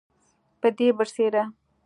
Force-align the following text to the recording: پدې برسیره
پدې 0.61 0.87
برسیره 0.97 1.43